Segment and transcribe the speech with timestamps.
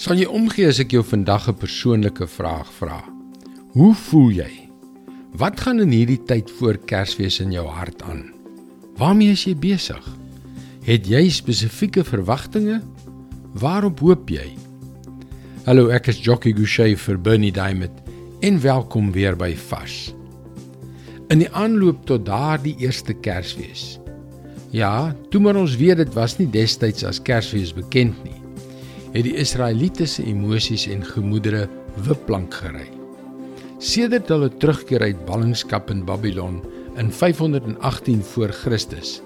[0.00, 3.04] Sal jy omgee as ek jou vandag 'n persoonlike vraag vra?
[3.76, 4.68] Hoe voel jy?
[5.36, 8.32] Wat gaan in hierdie tyd voor Kersfees in jou hart aan?
[8.96, 10.16] Waarmee is jy besig?
[10.84, 12.80] Het jy spesifieke verwagtinge?
[13.54, 14.56] Waarop hoop jy?
[15.64, 17.92] Hallo, ek is Jockey Gouchee vir Bernie Diamond
[18.40, 20.14] en welkom weer by Vars.
[21.28, 23.98] In die aanloop tot daardie eerste Kersfees.
[24.70, 28.41] Ja, toe maar ons weet dit was nie destyds as Kersfees bekend nie
[29.12, 31.66] het die Israeliete se emosies en gemoedere
[32.06, 32.88] wipplank gery.
[33.82, 36.62] Sedert hulle terugkeer uit ballingskap in Babylon
[37.00, 39.20] in 518 voor Christus,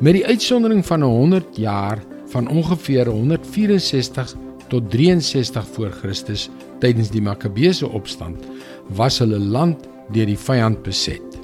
[0.00, 4.34] met die uitsondering van 'n 100 jaar van ongeveer 164
[4.68, 6.48] tot 63 voor Christus
[6.78, 8.44] tydens die Makkabeese opstand,
[8.86, 11.38] was hulle land deur die vyand beset.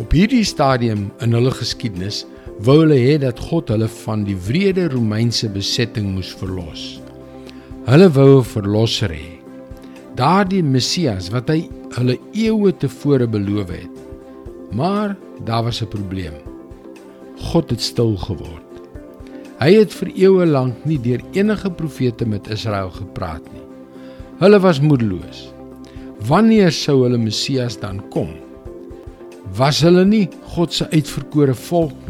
[0.00, 2.26] Op hierdie stadium in hulle geskiedenis
[2.60, 7.00] wou hulle hê dat God hulle van die wrede Romeinse besetting moes verlos.
[7.88, 9.40] Hulle wou 'n verlosser hê.
[10.16, 13.94] Daardie Messias wat hy hulle eeue tevore beloof het.
[14.72, 16.36] Maar daar was 'n probleem.
[17.40, 18.68] God het stil geword.
[19.60, 23.64] Hy het vir eeue lank nie deur enige profete met Israel gepraat nie.
[24.38, 25.52] Hulle was moedeloos.
[26.28, 28.28] Wanneer sou hulle Messias dan kom?
[29.56, 31.96] Was hulle nie God se uitverkore volk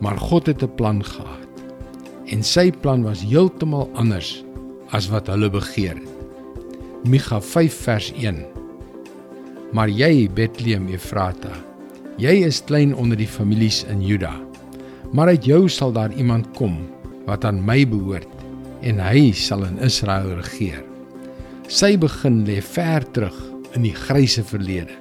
[0.00, 1.48] Maar God het 'n plan gehad.
[2.26, 4.44] En sy plan was heeltemal anders
[4.90, 6.14] as wat hulle begeer het.
[7.04, 8.44] Micha 5 vers 1.
[9.72, 11.52] Maar jy Bethlehem Efrata,
[12.16, 14.32] jy is klein onder die families in Juda.
[15.12, 16.78] Maar uit jou sal daar iemand kom
[17.26, 18.28] wat aan my behoort
[18.80, 20.82] en hy sal in Israel regeer.
[21.68, 23.36] Sy begin lê ver terug
[23.74, 24.92] in die grysse verlede.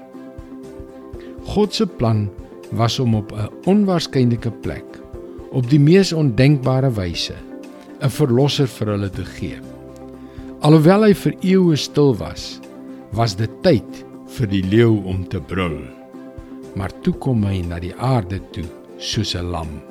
[1.53, 2.30] God se plan
[2.75, 4.85] was om op 'n onwaarskynlike plek
[5.52, 7.35] op die mees ondenkbare wyse
[8.02, 9.59] 'n verlosser vir hulle te gee.
[10.61, 12.59] Alhoewel hy vir eeue stil was,
[13.11, 14.05] was dit tyd
[14.38, 15.81] vir die leeu om te brul.
[16.75, 18.66] Maar toe kom hy na die aarde toe
[18.97, 19.81] soos 'n lam,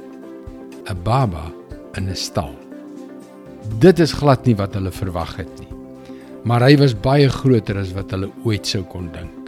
[0.88, 1.53] 'n baba
[1.97, 2.54] in 'n stal.
[3.78, 5.69] Dit is glad nie wat hulle verwag het nie.
[6.44, 9.41] Maar hy was baie groter as wat hulle ooit sou kon dink.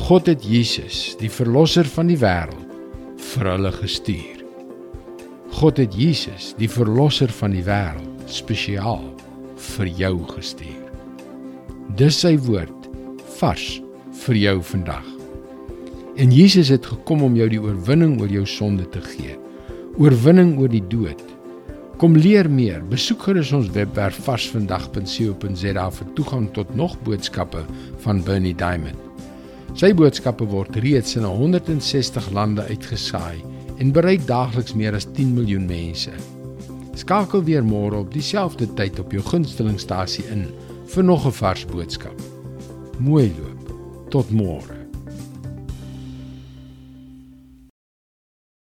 [0.00, 2.70] God het Jesus, die verlosser van die wêreld,
[3.32, 4.40] vir hulle gestuur.
[5.52, 9.04] God het Jesus, die verlosser van die wêreld, spesiaal
[9.76, 10.88] vir jou gestuur.
[12.00, 12.88] Dis sy woord
[13.36, 13.66] vars
[14.24, 15.04] vir jou vandag.
[16.16, 19.36] En Jesus het gekom om jou die oorwinning oor jou sonde te gee.
[20.00, 21.20] Oorwinning oor die dood.
[22.00, 22.80] Kom leer meer.
[22.88, 27.64] Besoek gerus ons webwerf varsvandag.co.za vir toegang tot nog boodskappe
[28.04, 29.11] van Bernie Diamond.
[29.72, 33.40] Sy boodskappe word reeds in 160 lande uitgesaai
[33.80, 36.12] en bereik daagliks meer as 10 miljoen mense.
[37.00, 40.44] Skakel weer môre op dieselfde tyd op jou gunstelingstasie in
[40.92, 42.18] vir nog 'n vars boodskap.
[42.98, 43.72] Mooi loop.
[44.10, 44.81] Tot môre.